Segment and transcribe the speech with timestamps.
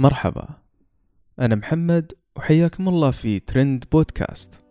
[0.00, 0.48] مرحبا.
[1.40, 4.62] أنا محمد وحياكم الله في ترند بودكاست.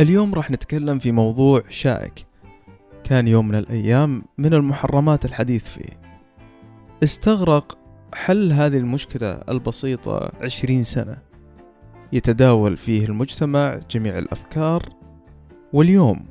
[0.00, 2.26] اليوم راح نتكلم في موضوع شائك.
[3.04, 6.00] كان يوم من الأيام من المحرمات الحديث فيه.
[7.02, 7.78] استغرق
[8.14, 11.33] حل هذه المشكلة البسيطة عشرين سنة.
[12.14, 14.82] يتداول فيه المجتمع جميع الأفكار
[15.72, 16.26] واليوم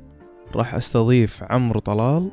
[0.54, 2.30] راح أستضيف عمرو طلال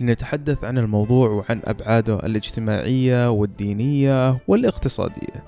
[0.00, 5.44] لنتحدث عن الموضوع وعن أبعاده الاجتماعية والدينية والاقتصادية.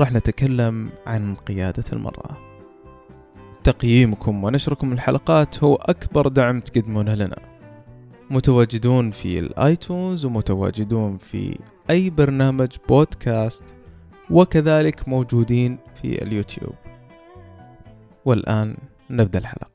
[0.00, 2.36] راح نتكلم عن قيادة المرأة.
[3.64, 7.38] تقييمكم ونشركم الحلقات هو أكبر دعم تقدمونه لنا.
[8.30, 11.58] متواجدون في الآيتونز ومتواجدون في
[11.90, 13.64] أي برنامج بودكاست
[14.30, 16.74] وكذلك موجودين في اليوتيوب.
[18.24, 18.76] والآن
[19.10, 19.72] نبدأ الحلقة.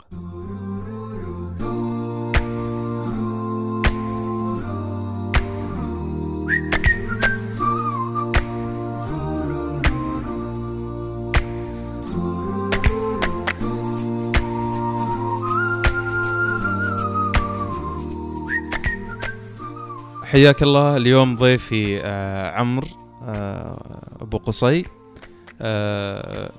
[20.24, 23.07] حياك الله اليوم ضيفي آه عمرو.
[24.28, 24.86] أبو قصي.
[25.62, 26.52] آه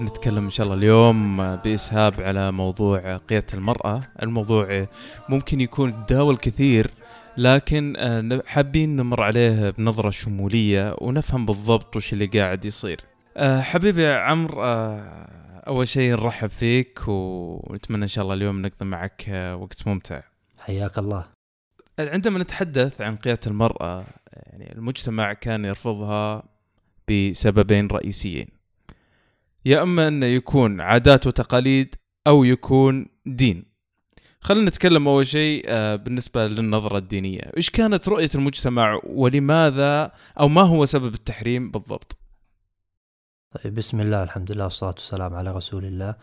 [0.00, 4.00] نتكلم إن شاء الله اليوم بإسهاب على موضوع قيادة المرأة.
[4.22, 4.86] الموضوع
[5.28, 6.90] ممكن يكون تداول كثير
[7.36, 13.00] لكن آه حابين نمر عليه بنظرة شمولية ونفهم بالضبط وش اللي قاعد يصير.
[13.36, 15.26] آه حبيبي عمرو آه
[15.66, 20.20] أول شيء نرحب فيك ونتمنى إن شاء الله اليوم نقضي معك آه وقت ممتع.
[20.58, 21.24] حياك الله.
[21.98, 26.42] عندما نتحدث عن قيادة المرأة يعني المجتمع كان يرفضها
[27.10, 28.48] بسببين رئيسيين.
[29.64, 31.94] يا أما انه يكون عادات وتقاليد
[32.26, 33.64] أو يكون دين.
[34.40, 37.40] خلينا نتكلم أول شيء آه، بالنسبة للنظرة الدينية.
[37.56, 42.18] إيش كانت رؤية المجتمع ولماذا أو ما هو سبب التحريم بالضبط؟
[43.50, 46.14] طيب بسم الله الحمد لله والصلاة والسلام على رسول الله.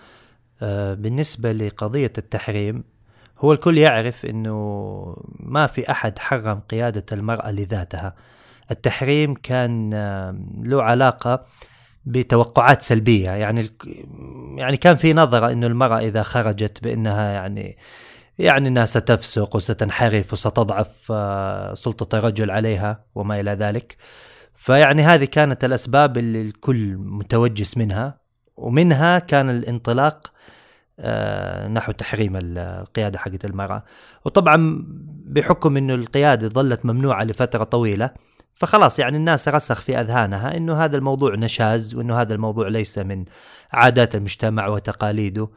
[0.61, 2.83] آه، بالنسبة لقضية التحريم
[3.39, 4.55] هو الكل يعرف إنه
[5.39, 8.15] ما في أحد حرم قيادة المرأة لذاتها.
[8.71, 9.89] التحريم كان
[10.63, 11.45] له علاقة
[12.05, 13.29] بتوقعات سلبية.
[13.29, 13.69] يعني
[14.57, 17.77] يعني كان في نظرة إنه المرأة إذا خرجت بإنها يعني
[18.39, 23.97] يعني إنها ستفسق وستنحرف وستضعف آه، سلطة الرجل عليها وما إلى ذلك.
[24.55, 28.17] فيعني هذه كانت الأسباب اللي الكل متوجس منها.
[28.57, 30.33] ومنها كان الانطلاق
[30.99, 33.83] آه، نحو تحريم القيادة حقت المرأة.
[34.25, 34.85] وطبعا
[35.25, 38.09] بحكم إنه القيادة ظلت ممنوعة لفترة طويلة
[38.53, 43.25] فخلاص يعني الناس رسخ في أذهانها إنه هذا الموضوع نشاز وإنه هذا الموضوع ليس من
[43.71, 45.49] عادات المجتمع وتقاليده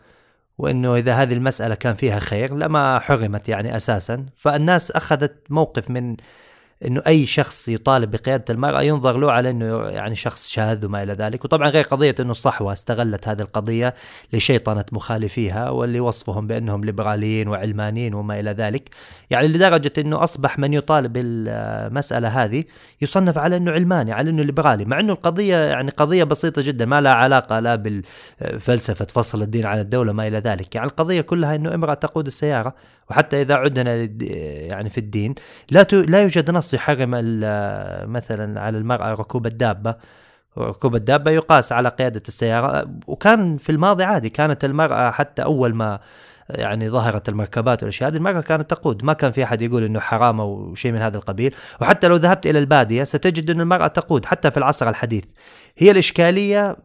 [0.58, 4.26] وإنه إذا هذه المسألة كان فيها خير لما حرمت يعني أساسا.
[4.36, 6.16] فالناس أخذت موقف من
[6.84, 11.12] إنه أي شخص يطالب بقيادة المرأة ينظر له على إنه يعني شخص شاذ وما إلى
[11.12, 13.94] ذلك، وطبعا غير قضية إنه الصحوة استغلت هذه القضية
[14.32, 18.90] لشيطنة مخالفيها واللي وصفهم بأنهم ليبراليين وعلمانيين وما إلى ذلك،
[19.30, 22.64] يعني لدرجة إنه أصبح من يطالب بالمسألة هذه
[23.00, 27.00] يصنف على إنه علماني، على إنه ليبرالي، مع إنه القضية يعني قضية بسيطة جدا ما
[27.00, 31.74] لها علاقة لا بالفلسفة فصل الدين عن الدولة ما إلى ذلك، يعني القضية كلها إنه
[31.74, 32.74] امرأة تقود السيارة
[33.10, 34.08] وحتى إذا عدنا
[34.66, 35.34] يعني في الدين
[35.70, 37.10] لا لا يوجد نص يحرم
[38.12, 39.94] مثلا على المرأة ركوب الدابة.
[40.58, 42.90] ركوب الدابة يقاس على قيادة السيارة.
[43.06, 45.98] وكان في الماضي عادي كانت المرأة حتى أول ما
[46.50, 49.04] يعني ظهرت المركبات والأشياء هذه المرأة كانت تقود.
[49.04, 51.54] ما كان في أحد يقول إنه حرام أو شيء من هذا القبيل.
[51.80, 55.24] وحتى لو ذهبت إلى البادية ستجد ان المرأة تقود حتى في العصر الحديث.
[55.78, 56.76] هي الإشكالية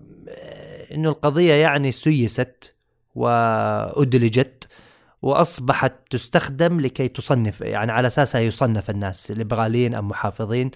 [0.94, 2.76] إنه القضية يعني سيست
[3.16, 4.68] وأدلجت.
[5.22, 10.72] وأصبحت تستخدم لكي تصنف يعني على أساسها يصنف الناس ليبراليين أم محافظين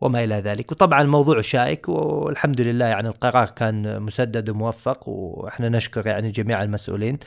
[0.00, 0.72] وما إلى ذلك.
[0.72, 7.18] وطبعا الموضوع شائك والحمد لله يعني القرار كان مسدد وموفق وإحنا نشكر يعني جميع المسؤولين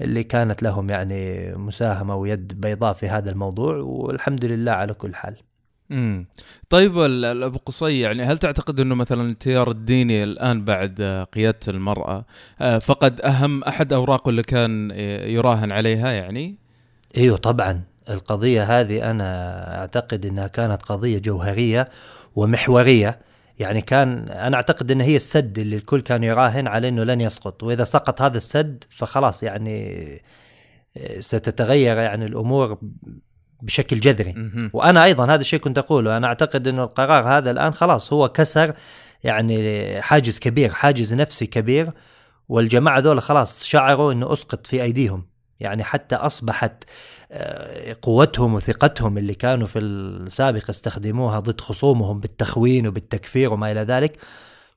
[0.00, 5.47] اللي كانت لهم يعني مساهمة ويد بيضاء في هذا الموضوع والحمد لله على كل حال.
[5.90, 6.26] امم
[6.70, 12.24] طيب أبو قصي يعني هل تعتقد أنه مثلا التيار الديني الآن بعد قيادة المرأة
[12.60, 14.90] آه، فقد أهم أحد اوراقه اللي كان
[15.26, 16.56] يراهن عليها يعني؟
[17.16, 17.82] إيوه طبعا.
[18.10, 21.88] القضية هذه أنا أعتقد إنها كانت قضية جوهرية
[22.36, 23.20] ومحورية.
[23.58, 27.62] يعني كان أنا أعتقد إن هي السد اللي الكل كان يراهن على إنه لن يسقط.
[27.62, 30.04] وإذا سقط هذا السد فخلاص يعني
[30.96, 32.78] آه، ستتغير يعني الأمور
[33.62, 34.34] بشكل جذري.
[34.72, 38.74] وأنا أيضا هذا الشيء كنت أقوله أنا أعتقد إنه القرار هذا الآن خلاص هو كسر
[39.24, 41.90] يعني حاجز كبير حاجز نفسي كبير
[42.48, 45.26] والجماعة ذولا خلاص شعروا إنه أسقط في أيديهم.
[45.60, 46.84] يعني حتى أصبحت
[47.32, 54.18] آه، قوتهم وثقتهم اللي كانوا في السابق يستخدموها ضد خصومهم بالتخوين وبالتكفير وما إلى ذلك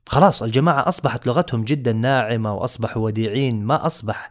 [0.06, 3.64] خلاص الجماعة أصبحت لغتهم جدا ناعمة وأصبحوا وديعين.
[3.64, 4.30] ما أصبح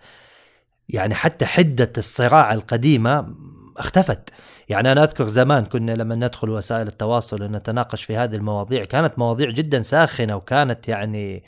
[0.90, 3.36] يعني حتى حدة الصراع القديمة
[3.78, 4.30] اختفت.
[4.70, 9.50] يعني أنا أذكر زمان كنا لما ندخل وسائل التواصل ونتناقش في هذه المواضيع كانت مواضيع
[9.50, 11.44] جدا ساخنة وكانت يعني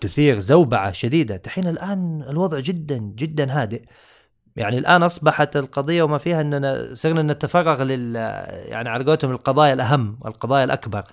[0.00, 1.42] تثير زوبعة شديدة.
[1.46, 3.82] الحين الآن الوضع جدا جدا هادئ.
[4.56, 8.16] يعني الآن أصبحت القضية وما فيها إننا صرنا نتفرغ لل
[8.68, 11.04] يعني على قولتهم القضايا الأهم القضايا الأكبر.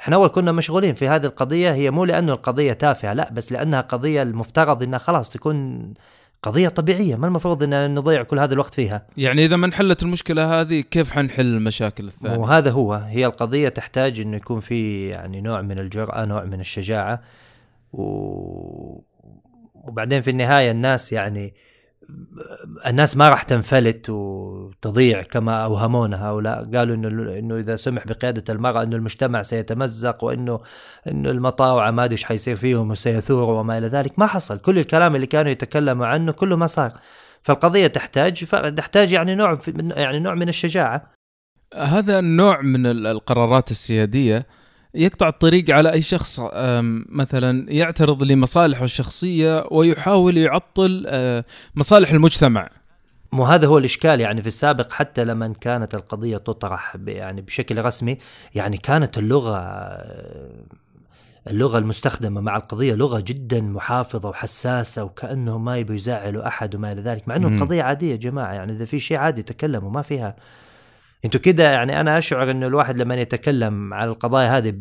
[0.00, 3.80] إحنا أول كنا مشغولين في هذه القضية هي مو لأنه القضية تافهة لا بس لأنها
[3.80, 5.92] قضية المفترض إنها خلاص تكون
[6.42, 10.60] قضية طبيعية ما المفروض إن نضيع كل هذا الوقت فيها؟ يعني إذا ما انحلت المشكلة
[10.60, 15.62] هذه كيف حنحل المشاكل الثانية؟ وهذا هو هي القضية تحتاج إنه يكون في يعني نوع
[15.62, 17.22] من الجرأة نوع من الشجاعة
[17.92, 18.02] و...
[19.74, 21.54] وبعدين في النهاية الناس يعني
[22.86, 26.70] الناس ما راح تنفلت وتضيع كما أوهمونا هؤلاء.
[26.76, 27.08] قالوا إنه
[27.38, 30.60] إنه إذا سمح بقيادة المرأة إنه المجتمع سيتمزق وإنه
[31.06, 34.18] إنه المطاوعة ما إيش حيصير فيهم وسيثوروا وما إلى ذلك.
[34.18, 34.58] ما حصل.
[34.58, 36.92] كل الكلام اللي كانوا يتكلموا عنه كله ما صار.
[37.42, 38.44] فالقضية تحتاج
[38.76, 39.58] تحتاج يعني نوع
[39.96, 41.12] يعني نوع من الشجاعة.
[41.74, 44.46] هذا النوع من القرارات السيادية
[44.94, 46.40] يقطع الطريق على أي شخص
[47.08, 51.06] مثلا يعترض لمصالحه الشخصية ويحاول يعطل
[51.74, 52.68] مصالح المجتمع.
[53.32, 58.18] مو هذا هو الإشكال يعني في السابق حتى لما كانت القضية تطرح يعني بشكل رسمي
[58.54, 59.58] يعني كانت اللغة
[61.48, 67.00] اللغة المستخدمة مع القضية لغة جدا محافظة وحساسة وكانهم ما يبوا يزعلوا أحد وما إلى
[67.00, 70.36] ذلك مع إنه القضية عادية يا جماعة يعني إذا في شيء عادي تكلموا ما فيها
[71.24, 74.72] أنتوا كده يعني أنا أشعر إنه الواحد لما يتكلم على القضايا هذه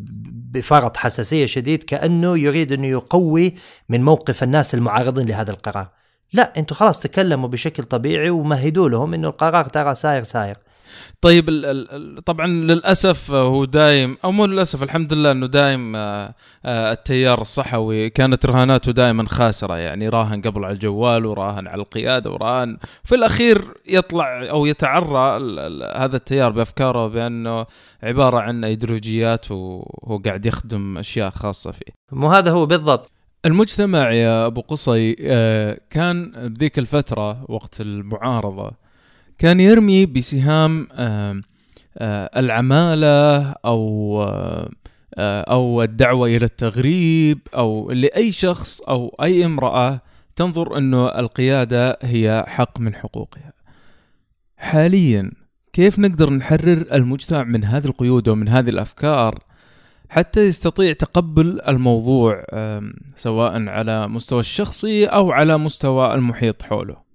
[0.51, 3.55] بفرط حساسية شديد كأنه يريد إنه يقوي
[3.89, 5.89] من موقف الناس المعارضين لهذا القرار.
[6.33, 10.57] لا أنتوا خلاص تكلموا بشكل طبيعي ومهدوا لهم إنه القرار ترى ساير ساير.
[11.21, 16.35] طيب ال ال طبعا للأسف هو دايم أو مو للأسف الحمد لله إنه دايم آه،
[16.65, 22.31] آه، التيار الصحوي كانت رهاناته دائما خاسرة يعني راهن قبل على الجوال وراهن على القيادة
[22.31, 25.41] وراهن في الأخير يطلع أو يتعرى
[25.95, 27.65] هذا التيار بأفكاره بأنه
[28.03, 31.93] عبارة عن أيديولوجيات وهو قاعد يخدم أشياء خاصة فيه.
[32.11, 33.11] مو هذا هو بالضبط.
[33.45, 38.71] المجتمع يا أبو قصي آه، كان بذيك الفترة وقت المعارضة
[39.39, 41.41] كان يرمي بسهام آه،
[42.37, 44.23] العمالة أو
[45.17, 50.01] آه، أو الدعوة إلى التغريب أو لأي شخص أو أي امرأة
[50.35, 53.53] تنظر انه القيادة هي حق من حقوقها.
[54.57, 55.31] حاليا
[55.73, 59.39] كيف نقدر نحرر المجتمع من هذه القيود ومن هذه الأفكار
[60.09, 62.45] حتى يستطيع تقبل الموضوع
[63.15, 67.08] سواء على مستوى الشخصي أو على مستوى المحيط حوله.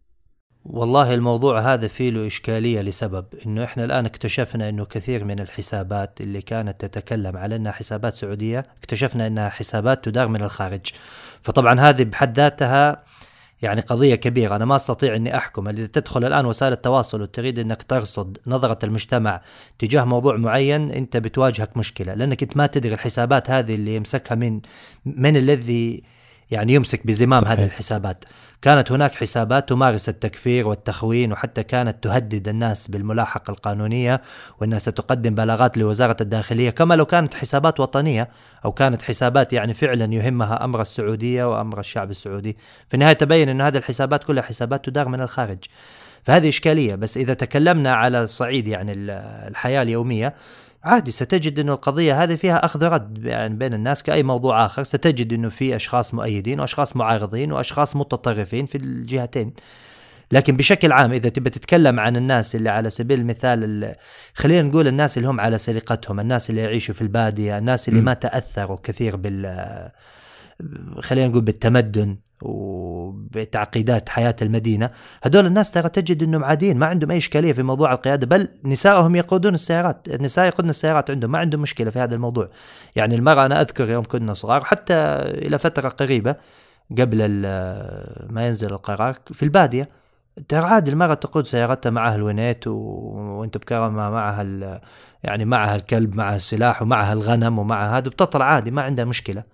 [0.64, 6.20] والله الموضوع هذا فيه له إشكالية لسبب إنه إحنا الآن اكتشفنا إنه كثير من الحسابات
[6.20, 10.92] اللي كانت تتكلم على إنها حسابات سعودية اكتشفنا إنها حسابات تدار من الخارج.
[11.42, 13.04] فطبعا هذه بحد ذاتها
[13.62, 14.56] يعني قضية كبيرة.
[14.56, 15.68] أنا ما أستطيع أني أحكم.
[15.68, 19.40] إذا تدخل الآن وسائل التواصل وتريد أنك ترصد نظرة المجتمع
[19.78, 24.60] تجاه موضوع معين أنت بتواجهك مشكلة لأنك أنت ما تدري الحسابات هذه اللي يمسكها من
[25.04, 26.02] من الذي
[26.50, 27.52] يعني يمسك بزمام صحيح.
[27.52, 28.24] هذه الحسابات.
[28.62, 34.20] كانت هناك حسابات تمارس التكفير والتخوين وحتى كانت تهدد الناس بالملاحقة القانونية
[34.60, 38.28] وأنها ستقدم بلاغات لوزارة الداخلية كما لو كانت حسابات وطنية
[38.64, 42.56] أو كانت حسابات يعني فعلا يهمها أمر السعودية وأمر الشعب السعودي.
[42.88, 45.58] في النهاية تبين أن هذه الحسابات كلها حسابات تدار من الخارج.
[46.22, 46.94] فهذه إشكالية.
[46.94, 48.92] بس إذا تكلمنا على الصعيد يعني
[49.48, 50.34] الحياة اليومية
[50.84, 54.82] عادي ستجد إنه القضية هذه فيها أخذ رد يعني بين الناس كأي موضوع آخر.
[54.82, 59.52] ستجد إنه في أشخاص مؤيدين وأشخاص معارضين وأشخاص متطرفين في الجهتين.
[60.32, 63.94] لكن بشكل عام إذا تبى تتكلم عن الناس اللي على سبيل المثال
[64.34, 68.04] خلينا نقول الناس اللي هم على سرقتهم الناس اللي يعيشوا في البادية الناس اللي م.
[68.04, 69.90] ما تأثروا كثير بال
[71.00, 72.16] خلينا نقول بالتمدن.
[72.42, 74.90] وبتعقيدات حياة المدينة.
[75.22, 79.16] هدول الناس ترى تجد إنهم عاديين ما عندهم أي إشكالية في موضوع القيادة بل نسائهم
[79.16, 82.48] يقودون السيارات النساء يقودن السيارات عندهم ما عندهم مشكلة في هذا الموضوع.
[82.96, 86.36] يعني المرأة أنا أذكر يوم كنا صغار حتى إلى فترة قريبة
[86.98, 87.18] قبل
[88.30, 89.88] ما ينزل القرار في البادية
[90.48, 92.72] ترى عادي المرأة تقود سيارتها معها الونيت و...
[93.40, 94.80] وأنت بكرامة معها
[95.22, 99.44] يعني معها الكلب معها السلاح ومعها الغنم ومعها هذا بتطلع عادي ما عندها مشكلة.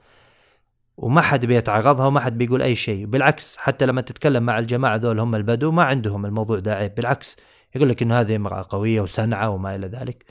[1.00, 3.06] وما حد بيتعرضها وما حد بيقول أي شيء.
[3.06, 7.36] بالعكس حتى لما تتكلم مع الجماعة ذول هم البدو ما عندهم الموضوع ده عيب بالعكس
[7.74, 10.24] يقول لك إنه هذه امرأة قوية وسنعه وما إلى ذلك.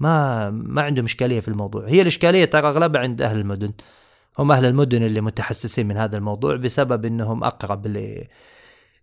[0.00, 1.88] ما ما عندهم اشكاليه في الموضوع.
[1.88, 3.72] هي الإشكالية ترى اغلبها عند أهل المدن.
[4.38, 8.24] هم أهل المدن اللي متحسسين من هذا الموضوع بسبب إنهم أقرب ل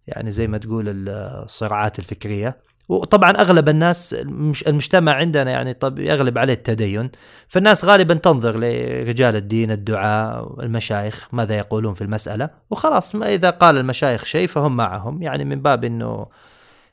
[0.07, 2.57] يعني زي ما تقول الصراعات الفكرية.
[2.89, 4.13] وطبعا أغلب الناس
[4.67, 7.11] المجتمع عندنا يعني طب يغلب عليه التدين.
[7.47, 12.49] فالناس غالبا تنظر لرجال الدين الدعاء المشايخ ماذا يقولون في المسألة.
[12.69, 15.21] وخلاص ما إذا قال المشايخ شيء فهم معهم.
[15.21, 16.25] يعني من باب إنه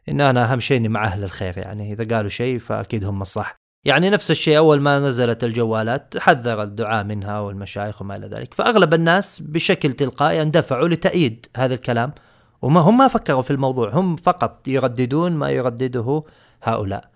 [0.09, 1.59] إن أنا أهم شيء إني مع أهل الخير.
[1.59, 3.57] يعني إذا قالوا شيء فأكيد هم الصح.
[3.85, 8.55] يعني نفس الشيء أول ما نزلت الجوالات حذر الدعاء منها والمشايخ وما إلى ذلك.
[8.55, 12.13] فأغلب الناس بشكل تلقائي اندفعوا لتأييد هذا الكلام.
[12.63, 16.23] وما هم ما فكروا في الموضوع هم فقط يرددون ما يردده
[16.63, 17.11] هؤلاء.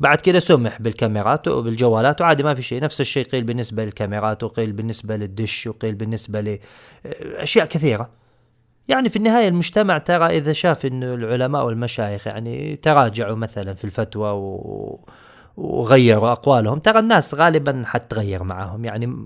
[0.00, 2.82] بعد كده سمح بالكاميرات وبالجوالات وعادي ما في شيء.
[2.82, 6.58] نفس الشيء قيل بالنسبة للكاميرات وقيل بالنسبة للدش وقيل بالنسبة
[7.04, 8.10] لأشياء كثيرة.
[8.88, 14.30] يعني في النهاية المجتمع ترى إذا شاف أنه العلماء والمشايخ يعني تراجعوا مثلا في الفتوى
[14.30, 15.08] و...
[15.56, 16.78] وغيروا أقوالهم.
[16.78, 19.16] ترى الناس غالبا حتغير معهم يعني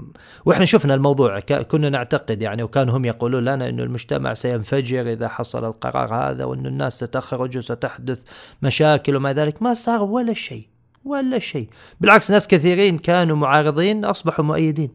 [0.44, 5.64] وإحنا شفنا الموضوع كنا نعتقد يعني وكانوا هم يقولون لنا إنه المجتمع سينفجر إذا حصل
[5.64, 8.22] القرار هذا وإنه الناس ستخرج وستحدث
[8.62, 9.62] مشاكل وما ذلك.
[9.62, 10.66] ما صار ولا شيء
[11.04, 11.68] ولا شيء.
[12.00, 14.90] بالعكس ناس كثيرين كانوا معارضين أصبحوا مؤيدين.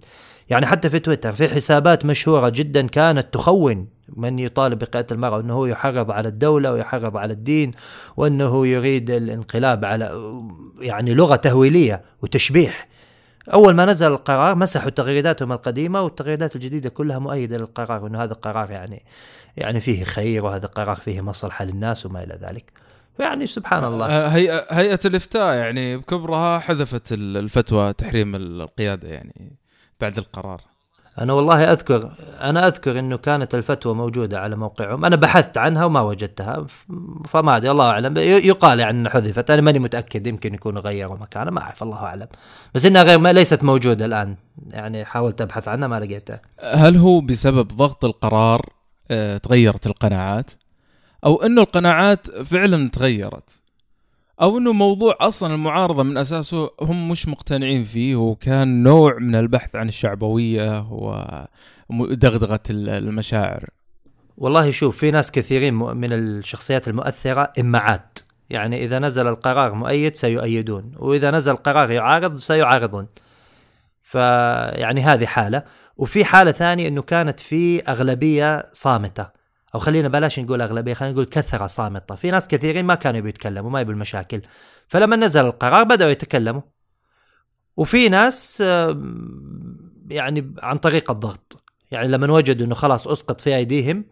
[0.50, 5.54] يعني حتى في تويتر في حسابات مشهورة جدا كانت تخون من يطالب بقيادة المرأة أنه
[5.54, 7.72] هو يحرض على الدولة ويحرض على الدين
[8.18, 10.34] وأنه يريد الانقلاب على
[10.80, 12.88] يعني لغة تهويلية وتشبيح.
[13.54, 18.72] أول ما نزل القرار مسحوا تغريداتهم القديمة والتغريدات الجديدة كلها مؤيدة للقرار وأنه هذا القرار
[18.72, 19.06] يعني
[19.58, 22.72] يعني فيه خير وهذا القرار فيه مصلحة للناس وما إلى ذلك.
[23.20, 24.28] يعني سبحان الله.
[24.28, 29.63] هيئة, هيئة الإفتاء يعني بكبرها حذفت الفتوى تحريم القيادة يعني.
[30.02, 30.62] بعد القرار؟
[31.22, 35.06] أنا والله أذكر أنا أذكر إنه كانت الفتوى موجودة على موقعهم.
[35.06, 36.66] أنا بحثت عنها وما وجدتها
[37.30, 38.18] فما أدري الله أعلم.
[38.18, 42.28] يقال يعني إنها حذفت أنا ماني متأكد يمكن يكونوا غيروا مكانها ما أعرف الله أعلم.
[42.74, 44.36] بس إنها غير ما ليست موجودة الآن.
[44.72, 46.42] يعني حاولت أبحث عنها ما لقيتها.
[46.60, 48.70] هل هو بسبب ضغط القرار
[49.12, 50.52] آه تغيرت القناعات؟
[51.26, 53.63] أو إنه القناعات فعلا تغيرت؟
[54.44, 58.16] أو إنه موضوع أصلا المعارضة من أساسه هم مش مقتنعين فيه.
[58.16, 60.88] وكان نوع من البحث عن الشعبوية
[61.90, 63.70] ودغدغه المشاعر.
[64.38, 68.20] والله شوف في ناس كثيرين من الشخصيات المؤثرة إمعات.
[68.50, 73.08] يعني إذا نزل القرار مؤيد سيؤيدون وإذا نزل قرار يعارض سيعارضون.
[74.02, 75.64] فيعني هذه حالة.
[75.98, 79.43] وفي حالة ثانية إنه كانت في أغلبية صامتة.
[79.76, 83.72] أو خلينا بلاش نقول أغلبية خلينا نقول كثره صامته في ناس كثيرين ما كانوا بيتكلموا
[83.72, 84.42] ما يبوا المشاكل
[84.88, 86.62] فلما نزل القرار بدأوا يتكلموا.
[87.78, 88.62] وفي ناس
[90.10, 91.62] يعني عن طريق الضغط.
[91.92, 94.06] يعني لما وجدوا إنه خلاص أسقط في أيديهم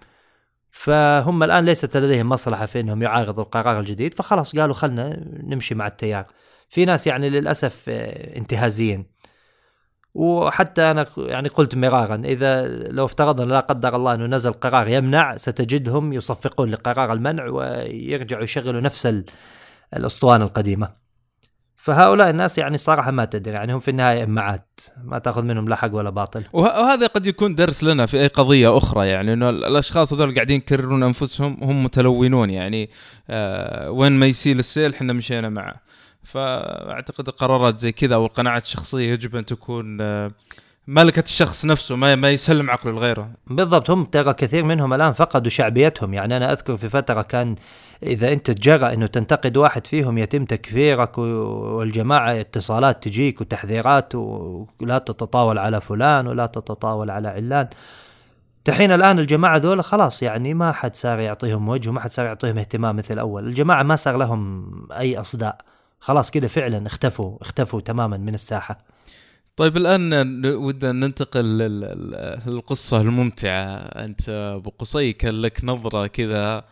[0.72, 5.88] فهم الآن ليست لديهم مصلحة في إنهم يعارضوا القرار الجديد فخلاص قالوا خلنا نمشي مع
[5.88, 6.26] التيار.
[6.70, 9.06] في ناس يعني للأسف آه، انتهازيين.
[10.14, 15.38] وحتى أنا يعني قلت مرارا إذا لو افترضنا لا قدر الله أنه نزل قرار يمنع
[15.38, 19.24] ستجدهم يصفقون لقرار المنع ويرجعوا يشغلوا نفس
[19.94, 21.02] الأسطوانة القديمة.
[21.82, 25.76] فهؤلاء الناس يعني صراحة ما تدري يعني هم في النهاية إمعات ما تأخذ منهم لا
[25.76, 30.14] حق ولا باطل وهذا قد يكون درس لنا في أي قضية أخرى يعني أنه الأشخاص
[30.14, 32.90] هذول قاعدين يكررون أنفسهم هم متلونون يعني
[33.30, 35.91] آه وين ما يسيل السيل إحنا مشينا معه
[36.24, 40.32] فأعتقد قرارات زي كذا أو القناعات الشخصية يجب أن تكون آه،
[40.88, 43.30] ملكة الشخص نفسه ما ما يسلم عقله لغيره.
[43.48, 46.14] بالضبط هم ترى كثير منهم الآن فقدوا شعبيتهم.
[46.14, 47.56] يعني أنا أذكر في فترة كان
[48.04, 55.58] إذا أنت تجرأ إنه تنتقد واحد فيهم يتم تكفيرك والجماعة اتصالات تجيك وتحذيرات ولا تتطاول
[55.58, 57.68] على فلان ولا تتطاول على علان.
[58.66, 62.58] دحين الآن الجماعة ذولا خلاص يعني ما حد صار يعطيهم وجه وما حد صار يعطيهم
[62.58, 65.71] اهتمام مثل اول الجماعة ما صار لهم أي أصداء.
[66.02, 68.78] خلاص كذا فعلا اختفوا اختفوا تماما من الساحة.
[69.56, 71.46] طيب الآن ودنا ننتقل
[72.46, 73.76] للقصة الممتعة.
[73.76, 76.64] أنت أبو قصي كان لك نظرة كذا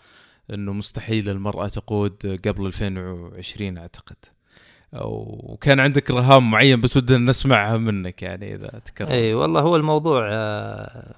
[0.54, 4.16] إنه مستحيل المرأة تقود قبل 2020 أعتقد.
[4.94, 10.30] وكان عندك رهان معين بس ودنا نسمعها منك يعني إذا تكرر اي والله هو الموضوع
[10.32, 11.16] آه،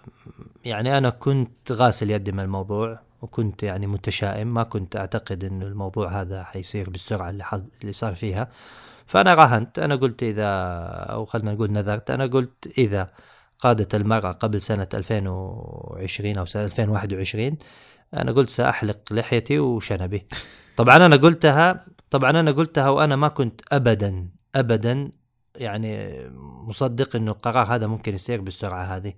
[0.65, 2.99] يعني أنا كنت غاسل يدي من الموضوع.
[3.21, 4.53] وكنت يعني متشائم.
[4.53, 8.47] ما كنت أعتقد إنه الموضوع هذا حيصير بالسرعة اللي, حظ اللي صار فيها.
[9.07, 10.45] فأنا راهنت أنا قلت إذا
[11.09, 12.11] أو خلينا نقول نذرت.
[12.11, 13.07] أنا قلت إذا
[13.59, 17.57] قادت المرأة قبل سنة 2020 أو سنة 2021
[18.13, 20.27] أنا قلت سأحلق لحيتي وشنبي.
[20.77, 25.11] طبعا أنا قلتها طبعا أنا قلتها وأنا ما كنت أبدا أبدا
[25.55, 26.13] يعني
[26.67, 29.13] مصدق إنه القرار هذا ممكن يصير بالسرعة هذه.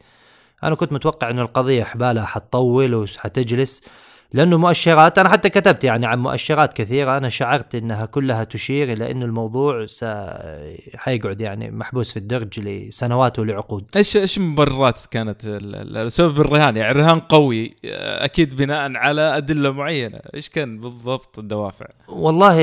[0.68, 3.82] أنا كنت متوقع إنه القضية حبالها حتطول وحتجلس
[4.34, 9.12] لأنه مؤشرات أنا حتى كتبت يعني عن مؤشرات كثيرة أنا شعرت إنها كلها تشير إلى
[9.12, 10.06] إنه الموضوع س...
[10.96, 13.86] حيقعد يعني محبوس في الدرج لسنوات ولعقود.
[13.96, 15.42] إيش إيش المبررات كانت
[16.08, 20.20] سبب الرهان؟ يعني الرهان قوي أكيد بناء على أدلة معينة.
[20.34, 22.60] إيش كان بالضبط الدوافع؟ والله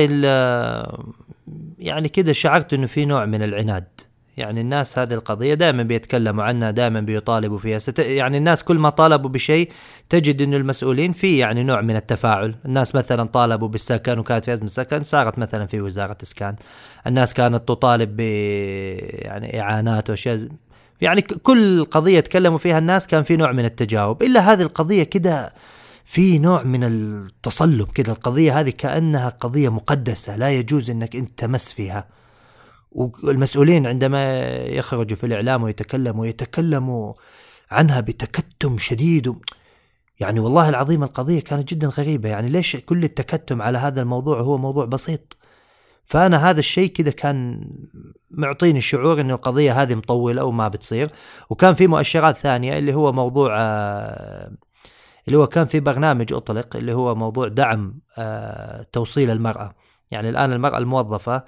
[1.79, 4.01] يعني كده شعرت إنه في نوع من العناد.
[4.37, 7.79] يعني الناس هذه القضية دائما بيتكلموا عنها دائما بيطالبوا فيها.
[7.79, 7.99] ست...
[7.99, 9.71] يعني الناس كل ما طالبوا بشيء
[10.09, 12.55] تجد إنه المسؤولين في يعني نوع من التفاعل.
[12.65, 16.55] الناس مثلا طالبوا بالسكن وكانت في أزمة سكن صارت مثلا في وزارة إسكان.
[17.07, 20.39] الناس كانت تطالب ب يعني إعانات وأشياء
[21.01, 24.23] يعني كل قضية تكلموا فيها الناس كان في نوع من التجاوب.
[24.23, 25.53] إلا هذه القضية كده
[26.05, 28.11] في نوع من التصلب كده.
[28.11, 32.20] القضية هذه كأنها قضية مقدسة لا يجوز أنك أنت تمس فيها.
[32.91, 37.13] والمسؤولين عندما يخرجوا في الإعلام ويتكلموا يتكلموا
[37.71, 39.35] عنها بتكتم شديد
[40.21, 42.29] يعني والله العظيم القضية كانت جدا غريبة.
[42.29, 45.37] يعني ليش كل التكتم على هذا الموضوع هو موضوع بسيط؟
[46.03, 47.67] فأنا هذا الشيء كذا كان
[48.31, 51.11] معطيني شعور أن القضية هذه مطولة وما بتصير.
[51.49, 54.51] وكان في مؤشرات ثانية اللي هو موضوع آه،
[55.27, 59.75] اللي هو كان في برنامج أطلق اللي هو موضوع دعم آه، توصيل المرأة.
[60.11, 61.43] يعني الآن المرأة الموظفة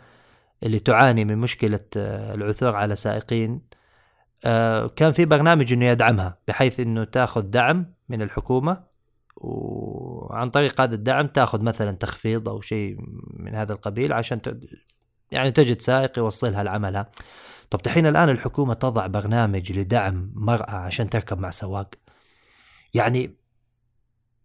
[0.64, 3.62] اللي تعاني من مشكلة آه، العثور على سائقين.
[4.46, 8.84] آه، كان في برنامج إنه يدعمها بحيث إنه تأخذ دعم من الحكومة
[9.38, 12.98] وعن طريق هذا الدعم تأخذ مثلا تخفيض أو شيء
[13.34, 14.58] من هذا القبيل عشان ت...
[15.32, 17.12] يعني تجد سائق يوصلها لعملها.
[17.70, 21.96] طب دحين الآن الحكومة تضع برنامج لدعم مرأة عشان تركب مع سواق.
[22.94, 23.36] يعني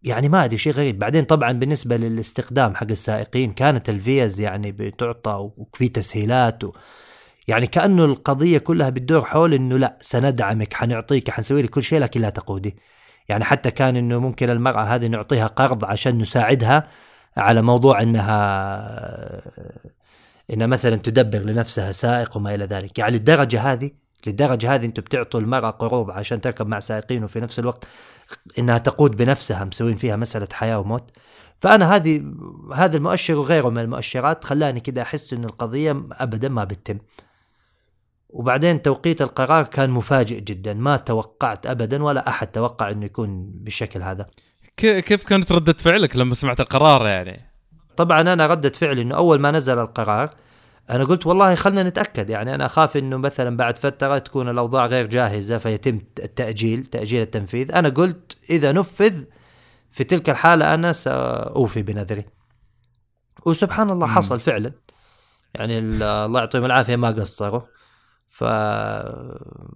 [0.03, 0.99] يعني ما أدري شيء غريب.
[0.99, 6.71] بعدين طبعا بالنسبة للاستخدام حق السائقين كانت الفيز يعني بتعطى وفي تسهيلات و
[7.47, 12.21] يعني كأنه القضية كلها بتدور حول إنه لا سندعمك حنعطيك حنسوي لك كل شيء لكن
[12.21, 12.77] لا تقودي.
[13.29, 16.87] يعني حتى كان إنه ممكن المرأة هذه نعطيها قرض عشان نساعدها
[17.37, 19.41] على موضوع إنها
[20.53, 22.99] إنها مثلا تدبر لنفسها سائق وما إلى ذلك.
[22.99, 23.91] يعني للدرجه هذه
[24.27, 27.87] للدرجه هذه أنتم بتعطوا المرأة قروض عشان تركب مع سائقين وفي نفس الوقت
[28.59, 31.11] إنها تقود بنفسها مسوين فيها مسألة حياة وموت.
[31.59, 32.33] فأنا هذه
[32.75, 36.97] هذا المؤشر وغيره من المؤشرات خلاني كده أحس إن القضية ابدا ما بتتم.
[38.29, 44.01] وبعدين توقيت القرار كان مفاجئ جدا ما توقعت ابدا ولا أحد توقع إنه يكون بالشكل
[44.01, 44.27] هذا.
[44.77, 47.49] كيف كانت ردة فعلك لما سمعت القرار يعني؟
[47.97, 50.35] طبعا أنا ردة فعلي إنه أول ما نزل القرار
[50.89, 55.07] أنا قلت والله خلنا نتأكد يعني أنا أخاف إنه مثلا بعد فترة تكون الأوضاع غير
[55.07, 57.75] جاهزة فيتم التاجيل تأجيل التنفيذ.
[57.75, 59.23] أنا قلت إذا نفذ
[59.91, 62.25] في تلك الحالة أنا سأوفي بنذري.
[63.45, 64.71] وسبحان الله حصل فعلا.
[65.53, 67.61] يعني الله يعطيهم العافية ما قصروا.
[68.29, 68.43] ف...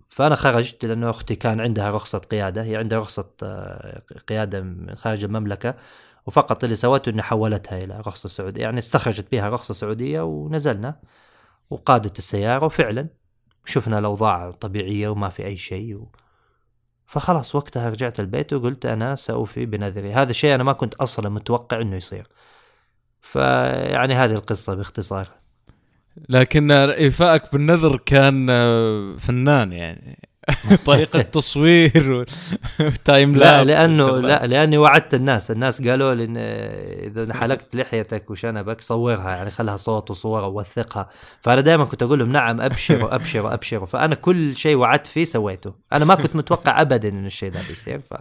[0.10, 5.24] فأنا خرجت لأنه أختي كان عندها رخصة قيادة هي عندها رخصة آه، قيادة من خارج
[5.24, 5.76] المملكة.
[6.26, 8.62] وفقط اللي سوته اني حولتها إلى رخصة سعودية.
[8.62, 11.00] يعني استخرجت بها رخصة سعودية ونزلنا
[11.70, 13.08] وقادت السيارة وفعلا
[13.66, 16.12] شفنا الأوضاع طبيعية وما في أي شيء و...
[17.06, 20.14] فخلاص وقتها رجعت البيت وقلت أنا سأوفي بنذري.
[20.14, 22.28] هذا الشيء أنا ما كنت أصلا متوقع إنه يصير.
[23.22, 25.28] فيعني هذه القصة باختصار.
[26.30, 28.48] لكن ايفائك بالنذر كان
[29.18, 30.33] فنان يعني.
[30.86, 32.26] طريقة تصوير
[32.80, 35.52] وتايم لا لأنه لا لأني وعدت الناس.
[35.52, 36.40] الناس قالوا لي
[37.08, 41.10] إذا حلقت لحيتك وشنبك صورها يعني خلها صوت وصورة ووثقها.
[41.42, 43.86] فأنا دائما كنت أقول لهم نعم أبشروا أبشروا أبشروا.
[43.86, 45.74] فأنا كل شيء وعدت فيه سويته.
[45.94, 48.14] أنا ما كنت متوقع ابدا إن الشيء ذا بيصير ف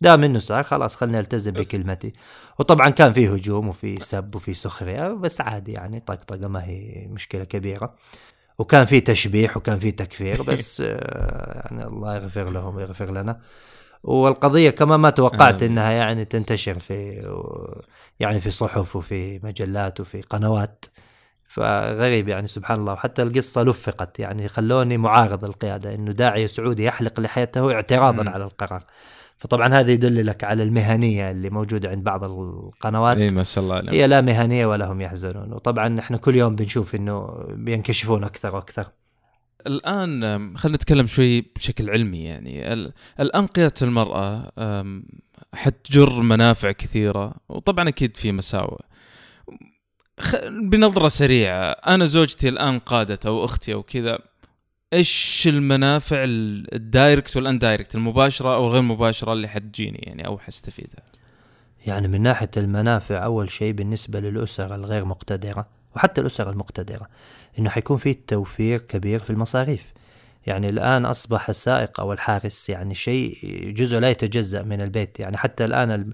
[0.00, 2.12] دام إنه صار خلاص خلني ألتزم بكلمتي.
[2.58, 7.44] وطبعا كان في هجوم وفي سب وفي سخرية بس عادي يعني طقطقة ما هي مشكلة
[7.44, 7.94] كبيرة.
[8.58, 13.40] وكان في تشبيح وكان في تكفير بس آه، يعني الله يغفر لهم ويغفر لنا.
[14.02, 17.22] والقضية كمان ما توقعت إنها يعني تنتشر في
[18.20, 20.84] يعني في صحف وفي مجلات وفي قنوات
[21.44, 22.92] فغريب يعني سبحان الله.
[22.92, 28.84] وحتى القصة لفقت يعني خلوني معارض القيادة إنه داعية سعودي يحلق لحيته اعتراضا على القرار.
[29.38, 33.16] فطبعا هذا يدل لك على المهنية اللي موجودة عند بعض القنوات.
[33.16, 33.94] إي ما شاء الله عليهم.
[33.94, 35.52] هي لا مهنية ولا هم يحزنون.
[35.52, 38.86] وطبعا إحنا كل يوم بنشوف إنه بينكشفون أكثر وأكثر.
[39.66, 42.72] الآن خلينا نتكلم شوي بشكل علمي يعني.
[43.20, 44.52] الآن قيادة المرأة
[45.54, 48.80] حتجر منافع كثيرة وطبعا أكيد في مساوئ.
[50.50, 54.18] بنظرة سريعة أنا زوجتي الآن قادت أو أختي أو كذا
[54.92, 61.02] إيش المنافع ال direct وال indirect المباشرة أو الغير مباشرة اللي حتجيني يعني أو حستفيدها
[61.86, 67.08] يعني من ناحية المنافع أول شيء بالنسبة للاسر الغير مقتدرة وحتى الاسر المقتدرة
[67.58, 69.92] إنه حيكون في توفير كبير في المصاريف.
[70.46, 73.38] يعني الآن أصبح السائق أو الحارس يعني شيء
[73.76, 75.20] جزء لا يتجزأ من البيت.
[75.20, 76.12] يعني حتى الآن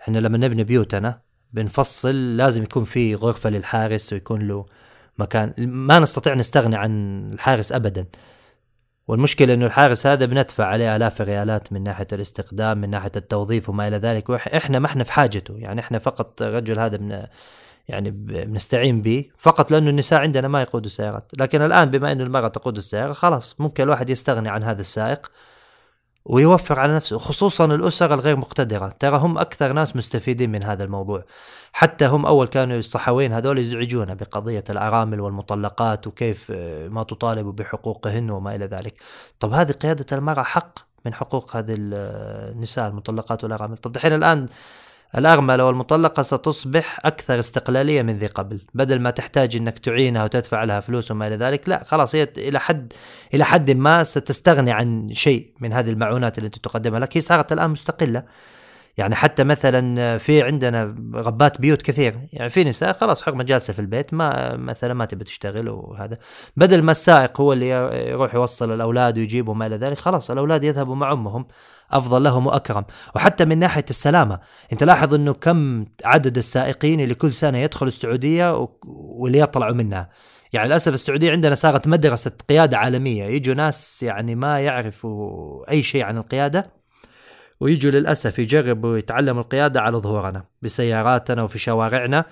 [0.00, 1.20] إحنا لما نبني بيوتنا
[1.52, 4.66] بنفصل لازم يكون في غرفة للحارس ويكون له
[5.18, 8.06] مكان ما نستطيع نستغني عن الحارس ابدا.
[9.08, 13.88] والمشكلة إنه الحارس هذا بندفع عليه آلاف الريالات من ناحية الاستخدام من ناحية التوظيف وما
[13.88, 14.28] إلى ذلك.
[14.28, 15.54] وإحنا ما إحنا في حاجته.
[15.58, 17.26] يعني إحنا فقط الرجل هذا من
[17.88, 21.32] يعني بنستعين به فقط لأنه النساء عندنا ما يقودوا السيارات.
[21.38, 25.30] لكن الآن بما إنه المرأة تقود السيارة خلاص ممكن الواحد يستغني عن هذا السائق.
[26.24, 28.88] ويوفر على نفسه خصوصا الأسر الغير مقتدرة.
[28.98, 31.24] ترى هم أكثر ناس مستفيدين من هذا الموضوع.
[31.72, 38.30] حتى هم أول كانوا الصحويين هذول يزعجونا بقضية الأرامل والمطلقات وكيف آه، ما تطالبوا بحقوقهن
[38.30, 38.94] وما إلى ذلك.
[39.40, 44.46] طب هذه قيادة المرأة حق من حقوق هذه النساء المطلقات والأرامل طب دحين الآن
[45.18, 48.60] الأرملة والمطلقة ستصبح أكثر استقلالية من ذي قبل.
[48.74, 52.60] بدل ما تحتاج أنك تعينها وتدفع لها فلوس وما إلى ذلك لا خلاص هي إلى
[52.60, 52.92] حد
[53.34, 57.16] إلى حد ما ستستغني عن شيء من هذه المعونات أنت تقدمها لك.
[57.16, 58.22] هي صارت الآن مستقلة.
[58.96, 62.18] يعني حتى مثلا في عندنا ربات بيوت كثير.
[62.32, 66.18] يعني في نساء خلاص حكمة جالسة في البيت ما مثلا ما تبي تشتغل وهذا.
[66.56, 67.68] بدل ما السائق هو اللي
[68.08, 71.46] يروح يوصل الأولاد ويجيب وما إلى ذلك خلاص الأولاد يذهبوا مع أمهم.
[71.94, 72.84] أفضل لهم وأكرم.
[73.14, 74.38] وحتى من ناحية السلامة
[74.72, 80.08] أنت لاحظ إنه كم عدد السائقين اللي كل سنة يدخلوا السعودية واللي يطلعوا منها.
[80.52, 83.24] يعني للأسف السعودية عندنا صارت مدرسة قيادة عالمية.
[83.24, 86.70] يجوا ناس يعني ما يعرفوا أي شيء عن القيادة
[87.60, 92.24] ويجوا للأسف يجربوا يتعلموا القيادة على ظهورنا بسياراتنا وفي شوارعنا.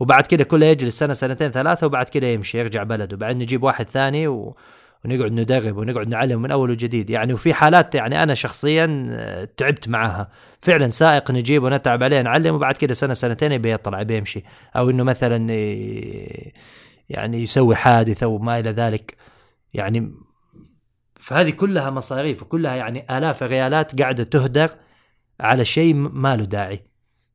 [0.00, 3.16] وبعد كده كله يجلس سنة سنتين ثلاثة وبعد كده يمشي يرجع بلده.
[3.16, 4.56] بعدين نجيب واحد ثاني و...
[5.04, 7.10] ونقعد ندرب ونقعد نعلم من أول وجديد.
[7.10, 10.30] يعني وفي حالات يعني أنا شخصيا آه، تعبت معها.
[10.62, 14.44] فعلا سائق نجيب ونتعب عليه نعلم وبعد كده سنة سنتين يبي يطلع يبي يمشي.
[14.76, 15.36] أو إنه مثلا
[17.08, 19.16] يعني يسوي حادث أو ما إلى ذلك.
[19.74, 20.12] يعني
[21.20, 24.70] فهذه كلها مصاريف وكلها يعني آلاف الريالات قاعدة تهدر
[25.40, 26.90] على شيء ما له داعي.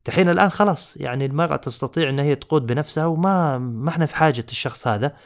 [0.08, 4.46] الحين الآن خلاص يعني المرأة تستطيع إن هي تقود بنفسها وما ما إحنا في حاجة
[4.50, 5.16] الشخص هذا.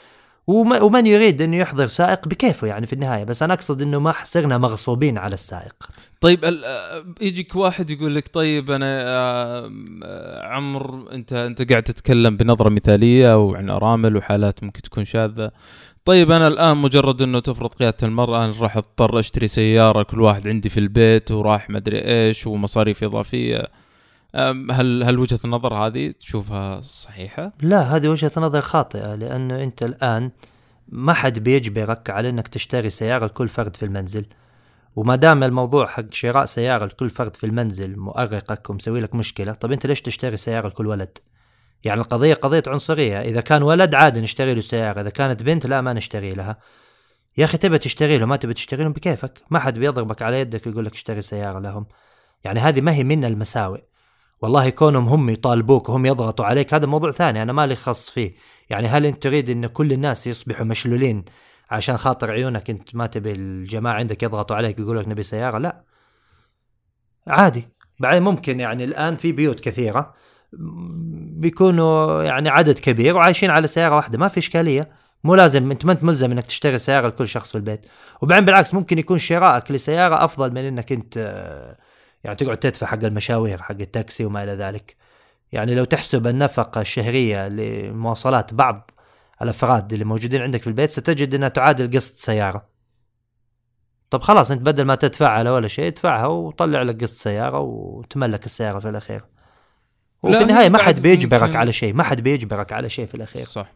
[0.46, 4.58] ومن يريد انه يحضر سائق؟ بكيفه يعني في النهاية بس أنا أقصد إنه ما صرنا
[4.58, 5.74] مغصوبين على السائق.
[6.20, 12.68] طيب آه، يجيك واحد يقول لك طيب أنا آه، عمر أنت أنت قاعد تتكلم بنظرة
[12.68, 15.50] مثالية وعن أرامل وحالات ممكن تكون شاذة.
[16.04, 20.48] طيب أنا الآن مجرد إنه تفرض قيادة المرأة أنا راح أضطر أشتري سيارة كل واحد
[20.48, 23.79] عندي في البيت وراح مدري إيش ومصاريف إضافية.
[24.70, 30.30] هل هل وجهة النظر هذه تشوفها صحيحة؟ لا هذه وجهة نظر خاطئة لأنه أنت الآن
[30.88, 34.26] ما حد بيجبرك على إنك تشتري سيارة لكل فرد في المنزل.
[34.96, 39.72] وما دام الموضوع حق شراء سيارة لكل فرد في المنزل مؤرقك ومسوي لك مشكلة طب
[39.72, 41.18] أنت ليش تشتري سيارة لكل ولد؟
[41.84, 43.20] يعني القضية قضية عنصرية.
[43.20, 46.58] إذا كان ولد عادي نشتري له سيارة إذا كانت بنت لا ما نشتري لها.
[47.36, 50.66] يا أخي تبي تشتري له ما تبي تشتري لهم بكيفك؟ ما حد بيضربك على يدك
[50.66, 51.86] ويقول لك اشتري سيارة لهم.
[52.44, 53.80] يعني هذه ما هي من المساوئ.
[54.42, 58.34] والله كونهم هم يطالبوك وهم يضغطوا عليك هذا موضوع ثاني أنا مالي خص فيه.
[58.70, 61.24] يعني هل أنت تريد أن كل الناس يصبحوا مشلولين
[61.70, 65.84] عشان خاطر عيونك أنت ما تبي الجماعة عندك يضغطوا عليك يقولوا لك نبي سيارة؟ لا.
[67.26, 67.68] عادي.
[68.00, 70.14] بعدين ممكن يعني الآن في بيوت كثيرة
[71.38, 74.90] بيكونوا يعني عدد كبير وعايشين على سيارة واحدة ما في إشكالية.
[75.24, 77.86] مو لازم أنت ما أنت ملزم إنك تشتري سيارة لكل شخص في البيت.
[78.22, 81.18] وبعدين بالعكس ممكن يكون شرائك لسيارة أفضل من إنك أنت
[82.24, 84.96] يعني تقعد تدفع حق المشاوير حق التاكسي وما إلى ذلك.
[85.52, 88.90] يعني لو تحسب النفقة الشهرية لمواصلات بعض
[89.42, 92.66] الأفراد اللي موجودين عندك في البيت ستجد إنها تعادل قسط سيارة.
[94.10, 98.78] طب خلاص أنت بدل ما تدفعها ولا شيء ادفعها وطلع لك قسط سيارة وتملك السيارة
[98.78, 99.24] في الأخير.
[100.22, 101.56] وفي النهاية ما حد بيجبرك ممكن...
[101.56, 103.44] على شيء ما حد بيجبرك على شيء في الأخير.
[103.44, 103.72] صح.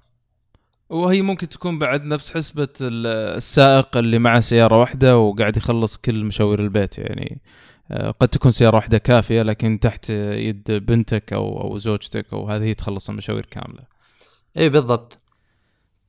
[0.88, 6.60] وهي ممكن تكون بعد نفس حسبة السائق اللي معه سيارة واحدة وقاعد يخلص كل مشاوير
[6.60, 7.40] البيت يعني
[7.92, 13.08] قد تكون سيارة واحدة كافية لكن تحت يد بنتك أو أو زوجتك أو هذه تخلص
[13.10, 13.82] المشاوير كاملة.
[14.56, 15.18] اي بالضبط.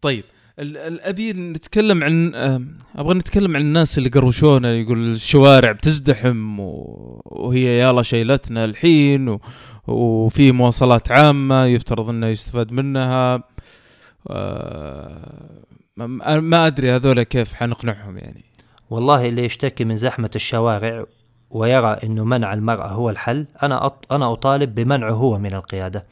[0.01, 0.23] طيب
[0.59, 2.61] أبي نتكلم عن آه،
[2.95, 9.39] أبغى نتكلم عن الناس اللي قروشونا يقول الشوارع بتزدحم وهي يلا شيلتنا الحين
[9.87, 13.43] وفي مواصلات عامة يفترض إنه يستفاد منها
[14.29, 15.59] آه،
[16.39, 18.45] ما أدري هذول كيف حنقنعهم يعني
[18.89, 21.05] والله اللي يشتكي من زحمة الشوارع
[21.49, 24.13] ويرى أنه منع المرأة هو الحل أنا أط...
[24.13, 26.05] أنا أطالب بمنعه هو من القيادة.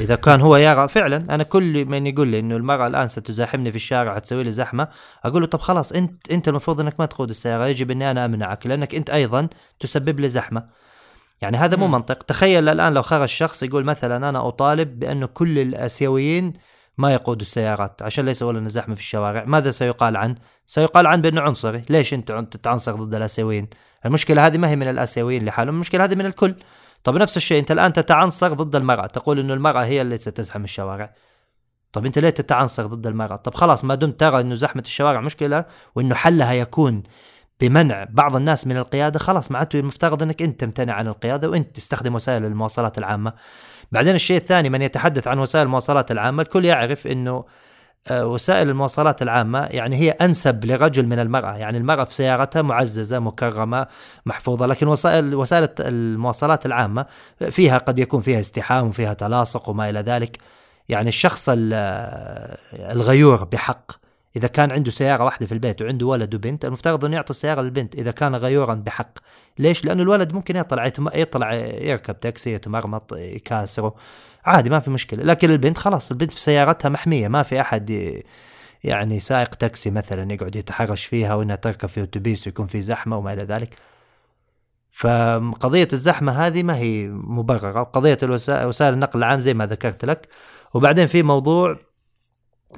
[0.00, 3.76] إذا كان هو يرى فعلا أنا كل من يقول لي أنه المرأة الآن ستزاحمني في
[3.76, 4.88] الشارع تسوي لي زحمة
[5.24, 8.66] أقول له طب خلاص أنت أنت المفروض أنك ما تقود السيارة يجب أني أنا أمنعك
[8.66, 9.48] لأنك أنت أيضا
[9.80, 10.66] تسبب لي زحمة.
[11.42, 12.22] يعني هذا مو منطق.
[12.22, 16.52] تخيل الآن لو خرج شخص يقول مثلا أنا أطالب بأنه كل الآسيويين
[16.98, 19.44] ما يقودوا السيارات عشان لا يسوي لنا زحمة في الشوارع.
[19.44, 20.34] ماذا سيقال عنه؟
[20.66, 21.82] سيقال عنه بأنه عنصري.
[21.90, 23.68] ليش أنت تتعنصر ضد الآسيويين؟
[24.06, 26.54] المشكلة هذه ما هي من الآسيويين لحالهم المشكلة هذه من الكل.
[27.04, 31.14] طب نفس الشيء أنت الآن تتعنصر ضد المرأة تقول إنه المرأة هي اللي ستزحم الشوارع.
[31.92, 35.64] طب أنت ليه تتعنصر ضد المرأة؟ طب خلاص ما دمت ترى إنه زحمة الشوارع مشكلة
[35.94, 37.02] وإنه حلها يكون
[37.60, 42.14] بمنع بعض الناس من القيادة خلاص معناته المفترض إنك أنت تمتنع عن القيادة وأنت تستخدم
[42.14, 43.32] وسائل المواصلات العامة.
[43.92, 47.44] بعدين الشيء الثاني من يتحدث عن وسائل المواصلات العامة الكل يعرف إنه
[48.10, 51.56] وسائل المواصلات العامة يعني هي أنسب لرجل من المرأة.
[51.56, 53.86] يعني المرأة في سيارتها معززة مكرمة
[54.26, 57.06] محفوظة لكن وسائل وسائل المواصلات العامة
[57.50, 60.38] فيها قد يكون فيها ازدحام وفيها تلاصق وما إلى ذلك.
[60.88, 61.48] يعني الشخص
[62.72, 63.92] الغيور بحق.
[64.36, 67.94] إذا كان عنده سيارة واحدة في البيت وعنده ولد وبنت المفترض أنه يعطي السيارة للبنت.
[67.94, 69.18] إذا كان غيورا بحق.
[69.58, 73.94] ليش؟ لأنه الولد ممكن يطلع يطلع يركب تاكسي يتمرمط يكاسره.
[74.46, 75.24] عادي ما في مشكلة.
[75.24, 78.14] لكن البنت خلاص البنت في سيارتها محمية ما في أحد
[78.84, 83.32] يعني سائق تاكسي مثلا يقعد يتحرش فيها وإنها تركب في أتوبيس ويكون في زحمة وما
[83.32, 83.74] إلى ذلك.
[84.90, 87.82] فقضية الزحمة هذه ما هي مبررة.
[87.82, 90.28] قضية وسائل النقل العام زي ما ذكرت لك.
[90.74, 91.76] وبعدين في موضوع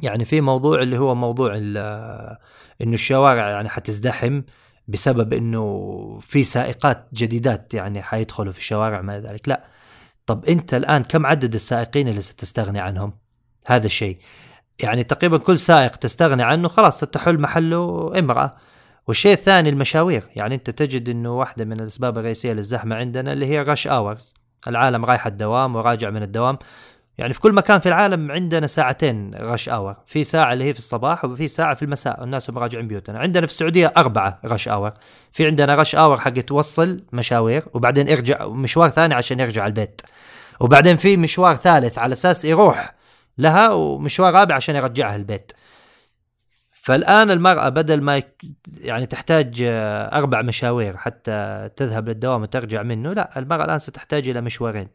[0.02, 4.42] يعني في موضوع اللي هو موضوع إنه الشوارع يعني حتزدحم
[4.88, 9.48] بسبب إنه في سائقات جديدات يعني حيدخلوا في الشوارع ما ذلك.
[9.48, 9.77] لا
[10.28, 13.12] طب أنت الآن كم عدد السائقين اللي ستستغني عنهم؟
[13.66, 14.18] هذا الشيء.
[14.82, 18.56] يعني تقريبا كل سائق تستغني عنه خلاص ستحل محله امرأة.
[19.06, 20.28] والشيء الثاني المشاوير.
[20.36, 24.34] يعني أنت تجد إنه واحدة من الأسباب الرئيسية للزحمة عندنا اللي هي rush hours
[24.66, 26.58] العالم رايح الدوام وراجع من الدوام.
[27.18, 30.78] يعني في كل مكان في العالم عندنا ساعتين rush hour في ساعة اللي هي في
[30.78, 32.24] الصباح وفي ساعة في المساء.
[32.24, 33.18] الناس هم راجعين بيوتنا.
[33.18, 34.92] عندنا في السعودية أربعة rush hour
[35.32, 40.00] في عندنا rush hour حق توصل مشاوير وبعدين ارجع مشوار ثاني عشان يرجع البيت.
[40.60, 42.94] وبعدين في مشوار ثالث على أساس يروح
[43.38, 45.52] لها ومشوار رابع عشان يرجعها البيت.
[46.72, 48.22] فالآن المرأة بدل ما
[48.80, 49.56] يعني تحتاج
[50.12, 54.88] أربع مشاوير حتى تذهب للدوام وترجع منه لا المرأة الآن ستحتاج إلى مشوارين.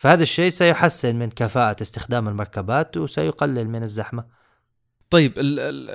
[0.00, 4.24] فهذا الشيء سيحسن من كفاءة استخدام المركبات وسيقلل من الزحمة.
[5.10, 5.90] طيب ال ال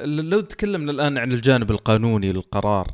[0.00, 2.86] ال لو تكلمنا الآن عن الجانب القانوني للقرار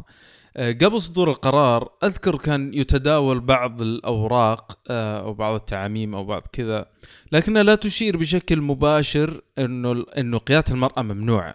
[0.57, 6.43] آه، قبل صدور القرار أذكر كان يتداول بعض الأوراق آه، أو بعض التعاميم أو بعض
[6.53, 6.87] كذا
[7.33, 11.55] لكنها لا تشير بشكل مباشر إنه إنه قياده المرأة ممنوعة.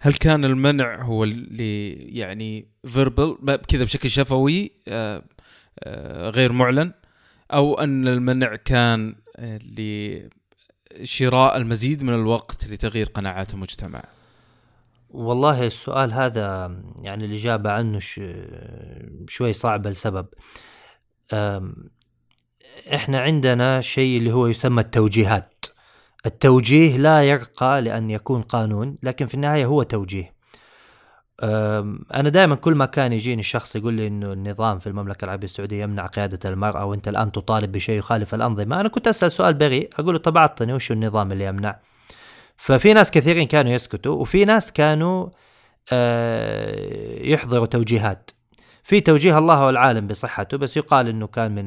[0.00, 5.22] هل كان المنع هو اللي يعني فيربل كذا بشكل شفوي آه،
[6.30, 6.92] غير معلن؟
[7.54, 9.60] أو أن المنع كان آه،
[11.00, 14.04] لشراء المزيد من الوقت لتغيير قناعات المجتمع.
[15.10, 17.98] والله السؤال هذا يعني الإجابة عنه
[19.28, 20.26] شوي صعبة لسبب
[22.94, 25.64] إحنا عندنا شيء اللي هو يسمى التوجيهات.
[26.26, 30.33] التوجيه لا يرقى لأن يكون قانون لكن في النهاية هو توجيه.
[31.42, 35.82] أنا دائما كل ما كان يجيني الشخص يقول لي إنه النظام في المملكة العربية السعودية
[35.82, 40.14] يمنع قيادة المرأة وانت الآن تطالب بشيء يخالف الأنظمة أنا كنت أسأل سؤال بريء أقول
[40.14, 41.76] له طب أعطني وش النظام اللي يمنع؟
[42.56, 45.28] ففي ناس كثيرين كانوا يسكتوا وفي ناس كانوا
[45.92, 48.30] آه، يحضروا توجيهات.
[48.84, 51.64] في توجيه الله والعالم بصحته بس يقال إنه كان من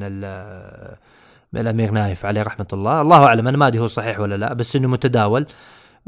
[1.52, 3.00] من الأمير نايف عليه رحمة الله.
[3.02, 5.46] الله أعلم أنا ما أدري هو صحيح ولا لا بس إنه متداول.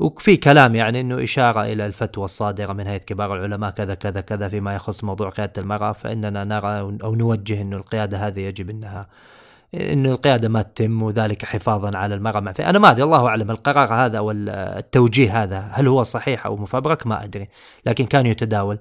[0.01, 4.49] وفي كلام يعني إنه إشارة إلى الفتوى الصادرة من هيئة كبار العلماء كذا كذا كذا
[4.49, 9.09] فيما يخص موضوع قيادة المرأة فإننا نرى أو نوجه إنه القيادة هذه يجب إنها
[9.75, 13.95] إنه القيادة ما تتم وذلك حفاظا على المرأة مع أنا ما أدري الله أعلم القرار
[13.95, 17.49] هذا أو التوجيه هذا هل هو صحيح أو مفبرك؟ ما أدري
[17.87, 18.79] لكن كان يتداول.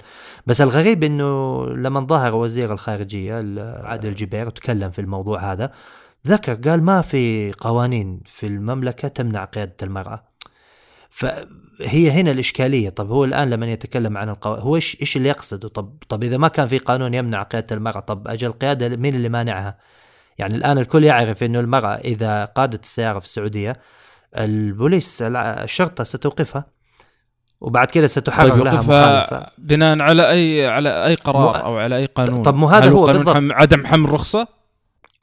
[0.47, 3.33] بس الغريب إنه لما ظهر وزير الخارجية
[3.83, 5.71] عادل جبير وتكلم في الموضوع هذا
[6.27, 10.28] ذكر قال ما في قوانين في المملكة تمنع قيادة المرأة.
[11.09, 12.89] فهي هنا الإشكالية.
[12.89, 16.37] طب هو الآن لما يتكلم عن القوانين هو إيش إيش اللي يقصده؟ طب طب إذا
[16.37, 19.77] ما كان في قانون يمنع قيادة المرأة طب أجل القيادة مين اللي مانعها؟
[20.37, 23.79] يعني الآن الكل يعرف إنه المرأة إذا قادت السيارة في السعودية
[24.37, 26.65] البوليس الشرطة ستوقفها
[27.61, 29.51] وبعد كده ستحرر طيب لها مخالفة.
[29.57, 33.23] بناء على أي على أي قرار أو على أي قانون؟ طب مو هذا هو قانون
[33.23, 33.53] بالضبط.
[33.53, 34.47] عدم حمل رخصة؟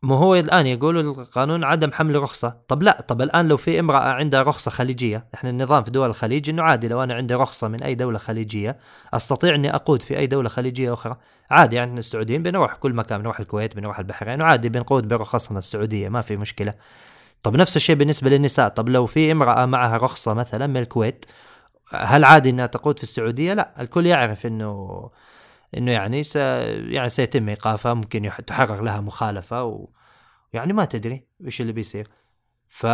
[0.03, 2.57] مو هو الآن يقولوا القانون عدم حمل رخصة.
[2.69, 6.51] طب لا طب الآن لو في امرأة عندها رخصة خليجية إحنا النظام في دول الخليج
[6.51, 8.79] إنه عادي لو أنا عندي رخصة من أي دولة خليجية
[9.15, 11.17] أستطيع إني أقود في أي دولة خليجية أخرى.
[11.51, 16.21] عادي يعني السعوديين بنروح كل مكان بنروح الكويت بنروح البحرين وعادي بنقود برخصنا السعودية ما
[16.21, 16.75] في مشكلة.
[17.43, 18.69] طب نفس الشيء بالنسبة للنساء.
[18.69, 21.25] طب لو في امرأة معها رخصة مثلا من الكويت
[21.93, 25.11] هل عادي إنها تقود في السعودية؟ لا الكل يعرف إنه
[25.77, 26.37] إنه يعني س...
[26.37, 29.89] يعني سيتم إيقافها ممكن تحرر لها مخالفة و...
[30.53, 32.09] يعني ما تدري إيش اللي بيصير.
[32.69, 32.87] ف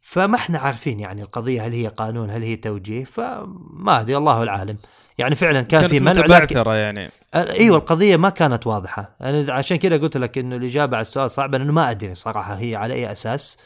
[0.00, 4.78] فما إحنا عارفين يعني القضية هل هي قانون هل هي توجيه فما أدري الله العالم.
[5.18, 7.10] يعني فعلا كان في منع متبعثرة يعني.
[7.34, 9.16] إيوه القضية ما كانت واضحة.
[9.20, 12.76] أنا عشان كذا قلت لك إنه الاجابه على السؤال صعبه لأنه ما أدري صراحة هي
[12.76, 13.58] على أي أساس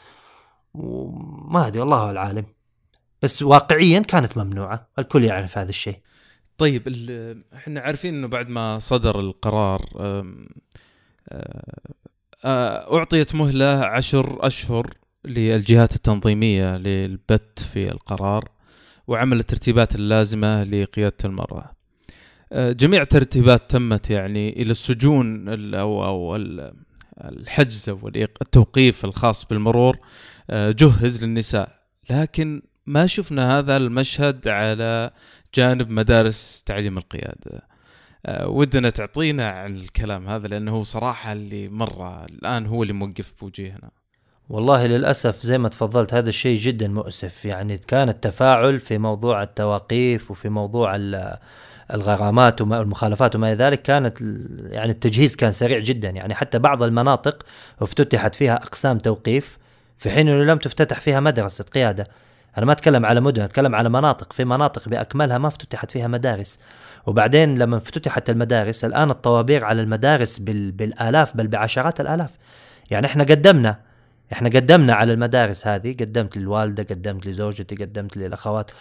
[0.73, 2.45] وما أدري الله العالم.
[3.21, 5.99] بس واقعيا كانت ممنوعة الكل يعرف هذا الشيء.
[6.57, 6.87] طيب
[7.53, 9.85] إحنا عارفين إنه بعد ما صدر القرار
[12.45, 14.93] أعطيت مهلة عشر أشهر
[15.25, 18.49] للجهات التنظيمية للبت في القرار
[19.07, 21.75] وعمل الترتيبات اللازمه لقيادة المرأة.
[22.53, 26.35] جميع الترتيبات تمت يعني إلى السجون أو أو
[27.21, 29.97] الحجز أو التوقيف الخاص بالمرور
[30.51, 35.11] جهز للنساء لكن ما شفنا هذا المشهد على
[35.55, 37.61] جانب مدارس تعليم القيادة.
[38.25, 43.89] أه ودنا تعطينا عن الكلام هذا لأنه صراحة اللي مرة الآن هو اللي موقف بوجيهنا
[44.49, 47.45] والله للأسف زي ما تفضلت هذا الشيء جدا مؤسف.
[47.45, 50.95] يعني كان التفاعل في موضوع التواقيف وفي موضوع
[51.93, 54.21] الغرامات والمخالفات وما إلى ذلك كانت
[54.69, 56.09] يعني التجهيز كان سريع جدا.
[56.09, 57.45] يعني حتى بعض المناطق
[57.81, 59.57] افتتحت فيها أقسام توقيف
[59.97, 62.07] في حين إنه لم تفتتح فيها مدرسة قيادة.
[62.57, 64.33] أنا ما أتكلم على مدن أتكلم على مناطق.
[64.33, 66.59] في مناطق بأكملها ما افتتحت فيها مدارس.
[67.05, 70.71] وبعدين لما افتتحت المدارس الآن الطوابير على المدارس بال...
[70.71, 72.29] بالآلاف بل بعشرات الآلاف.
[72.91, 73.79] يعني إحنا قدمنا
[74.33, 75.95] إحنا قدمنا على المدارس هذه.
[75.99, 78.71] قدمت للوالدة قدمت لزوجتي قدمت للأخوات.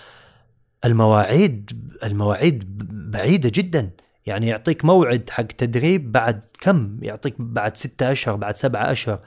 [0.85, 1.71] المواعيد
[2.05, 2.79] المواعيد
[3.11, 3.91] بعيدة جدا.
[4.27, 9.21] يعني يعطيك موعد حق تدريب بعد كم؟ يعطيك بعد ستة أشهر بعد سبعة أشهر.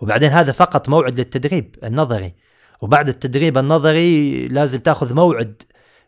[0.00, 2.34] وبعدين هذا فقط موعد للتدريب النظري.
[2.82, 5.62] وبعد التدريب النظري لازم تاخذ موعد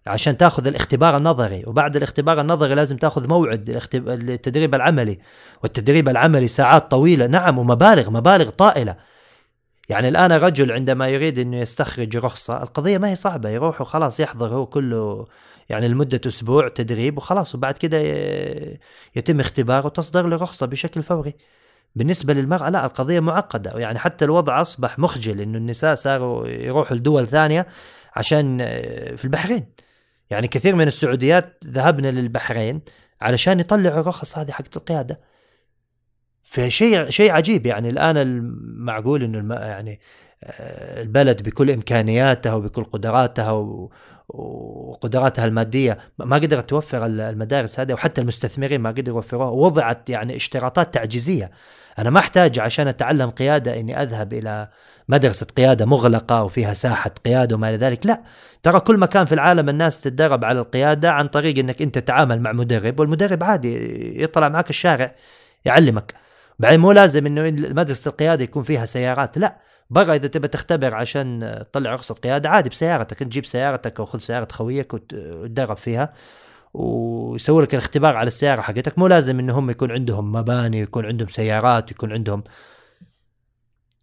[0.06, 5.18] عشان تاخذ الاختبار النظري وبعد الاختبار النظري لازم تاخذ موعد التدريب العملي
[5.62, 7.26] والتدريب العملي ساعات طويلة.
[7.26, 8.96] نعم ومبالغ مبالغ طائلة.
[9.88, 14.48] يعني الآن رجل عندما يريد انه يستخرج رخصة القضية ما هي صعبة يروح وخلاص يحضر
[14.54, 15.26] هو كله
[15.68, 17.98] يعني لمدة أسبوع تدريب وخلاص وبعد كده
[19.16, 21.35] يتم اختباره وتصدر له رخصة بشكل فوري.
[21.94, 23.78] بالنسبة للمرأة لا القضية معقدة.
[23.78, 27.66] يعني حتى الوضع أصبح مخجل إنه النساء صاروا يروحوا لدول ثانية
[28.16, 29.66] عشان آه، في البحرين.
[30.31, 32.81] يعني كثير من السعوديات ذهبنا للبحرين
[33.20, 35.20] علشان يطلعوا الرخص هذه حقت القيادة.
[36.42, 37.66] فشيء شيء عجيب.
[37.66, 39.55] يعني الآن المعقول إنه.
[39.55, 40.00] يعني
[40.42, 43.78] البلد بكل إمكانياتها وبكل قدراتها.
[44.28, 45.98] وقدراتها المادية.
[46.18, 49.48] ما قدرت توفر المدارس هذه وحتى المستثمرين ما قدروا يوفروها.
[49.48, 51.50] وضعت يعني اشتراطات تعجيزية.
[51.98, 54.68] أنا ما أحتاج عشان أتعلم قيادة إني أذهب إلى
[55.09, 58.07] مدرسة قيادة مغلقة وفيها ساحة قيادة وما إلى ذلك.
[58.07, 58.20] لا
[58.62, 62.52] ترى كل مكان في العالم الناس تتدرب على القيادة عن طريق إنك أنت تتعامل مع
[62.52, 65.14] مدرب والمدرب عادي يطلع معك الشارع
[65.64, 66.14] يعلمك.
[66.59, 69.71] بعدين مو لازم إنه مدرسه القيادة يكون فيها سيارات لا.
[69.92, 74.18] برا إذا تبى تختبر عشان تطلع رخصه قياده عادي بسيارتك أنت تجيب سيارتك أو خذ
[74.18, 76.12] سيارة خويك وتدرب فيها
[76.74, 78.98] ويسوي لك الاختبار على السيارة حقتك.
[78.98, 82.44] مو لازم انهم يكون عندهم مباني يكون عندهم سيارات يكون عندهم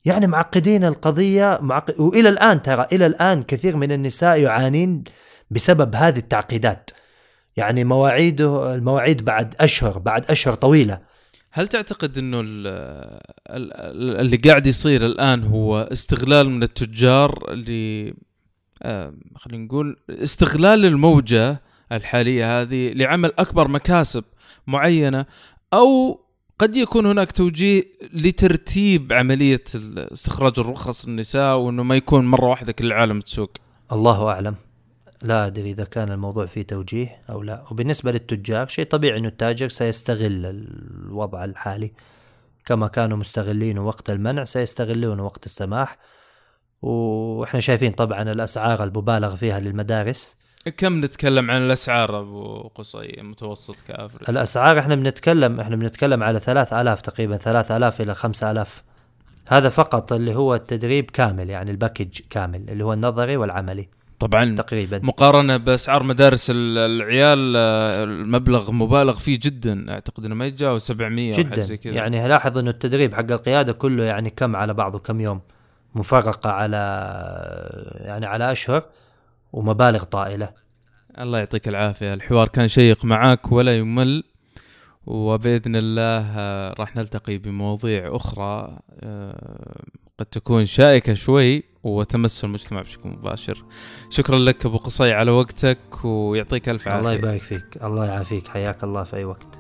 [0.05, 5.03] يعني معقدين القضية معقد وإلى الآن ترى إلى الآن كثير من النساء يعانين
[5.51, 6.91] بسبب هذه التعقيدات.
[7.57, 10.99] يعني مواعيده المواعيد بعد أشهر بعد أشهر طويلة.
[11.51, 17.69] هل تعتقد إنه اللي قاعد يصير الآن هو استغلال من التجار ل
[18.83, 24.23] آه، خلينا نقول استغلال الموجة الحالية هذه لعمل أكبر مكاسب
[24.67, 25.25] معينة
[25.73, 26.19] أو
[26.59, 27.83] قد يكون هناك توجيه
[28.13, 29.63] لترتيب عملية
[29.97, 33.51] استخراج الرخص للنساء وإنه ما يكون مرة واحدة كل العالم تسوق؟
[33.91, 34.55] الله أعلم.
[35.23, 37.63] لا أدري إذا كان الموضوع فيه توجيه أو لا.
[37.71, 41.91] وبالنسبة للتجار شيء طبيعي إنه التاجر سيستغل الوضع الحالي.
[42.65, 45.97] كما كانوا مستغلينه وقت المنع سيستغلونه وقت السماح.
[46.81, 50.37] وإحنا شايفين طبعا الأسعار المبالغ فيها للمدارس.
[50.77, 57.01] كم نتكلم عن الأسعار أبو قصي متوسط كافر الأسعار إحنا بنتكلم إحنا بنتكلم على 3000
[57.01, 58.83] تقريبا 3000 إلى 5000
[59.47, 63.89] هذا فقط اللي هو التدريب كامل يعني الباكج كامل اللي هو النظري والعملي.
[64.19, 64.99] طبعا تقريبا.
[65.03, 67.55] مقارنة بأسعار مدارس العيال
[68.09, 71.61] المبلغ مبالغ فيه جدا أعتقد إنه ما يتجاوز 700 جدا.
[71.61, 71.93] زي كذا.
[71.93, 75.41] يعني لاحظ إنه التدريب حق القيادة كله يعني كم على بعضه كم يوم
[75.95, 76.77] مفرقة على
[77.95, 78.85] يعني على أشهر
[79.53, 80.49] ومبالغ طائلة.
[81.19, 82.13] الله يعطيك العافية.
[82.13, 84.23] الحوار كان شيق معك ولا يمل
[85.05, 86.33] وبإذن الله
[86.73, 89.81] راح نلتقي بمواضيع أخرى آه،
[90.19, 93.63] قد تكون شائكة شوي وتمس المجتمع بشكل مباشر.
[94.09, 96.99] شكرا لك أبو قصي على وقتك ويعطيك ألف عافية.
[96.99, 97.83] الله يبارك فيك.
[97.83, 98.47] الله يعافيك.
[98.47, 99.58] حياك الله في أي وقت.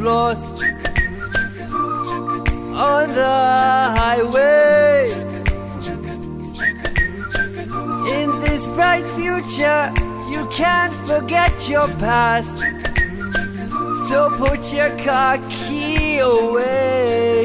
[0.00, 0.62] We've lost
[2.74, 3.36] on the
[3.98, 5.12] highway.
[8.20, 9.92] In this bright future,
[10.30, 12.58] you can't forget your past.
[14.08, 17.44] So put your car key away.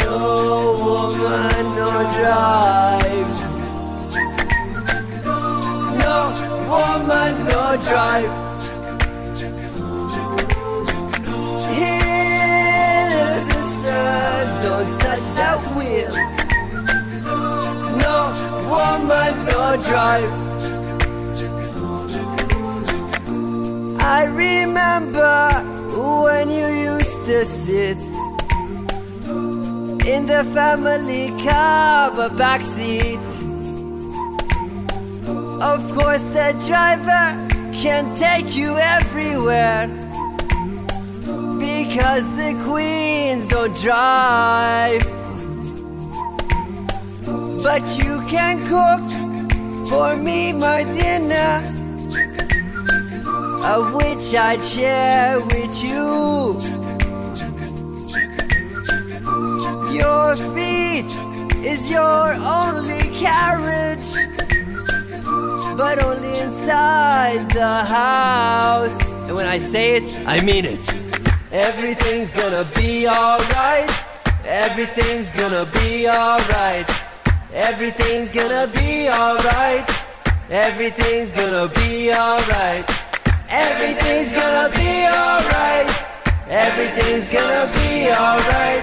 [0.00, 3.30] No woman, no drive.
[6.04, 6.18] No
[6.68, 8.43] woman, no drive.
[19.02, 20.30] No drive.
[24.00, 25.50] I remember
[26.22, 27.98] when you used to sit
[30.06, 33.18] in the family car, the back seat.
[35.62, 37.26] Of course, the driver
[37.72, 39.88] can take you everywhere
[41.58, 45.13] because the queens don't drive.
[47.64, 49.00] But you can cook
[49.88, 51.62] for me my dinner,
[53.64, 56.60] of which I'd share with you.
[59.98, 61.10] Your feet
[61.64, 64.10] is your only carriage,
[65.78, 68.94] but only inside the house.
[69.26, 70.86] And when I say it, I mean it.
[71.50, 73.90] Everything's gonna be alright.
[74.44, 77.03] Everything's gonna be alright.
[77.54, 79.88] Everything's gonna be alright.
[80.50, 82.84] Everything's gonna be alright.
[83.48, 85.86] Everything's gonna be alright.
[86.50, 88.82] Everything's gonna be alright.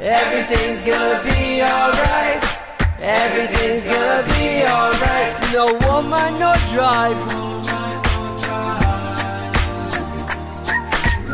[0.00, 2.42] Everything's gonna be alright.
[2.98, 5.34] Everything's gonna be alright.
[5.52, 7.20] No woman, no drive.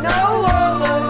[0.03, 1.04] No woman.